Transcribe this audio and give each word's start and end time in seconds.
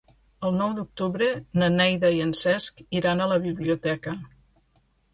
El 0.47 0.55
nou 0.61 0.71
d'octubre 0.79 1.27
na 1.63 1.69
Neida 1.75 2.13
i 2.21 2.25
en 2.25 2.33
Cesc 2.41 2.83
iran 3.03 3.25
a 3.27 3.31
la 3.37 3.41
biblioteca. 3.49 4.19